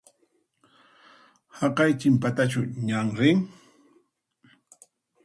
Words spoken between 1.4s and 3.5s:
Haqay chinpatachu ñan rin?